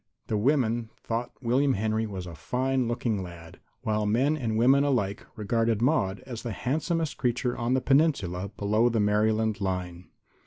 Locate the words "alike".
4.83-5.23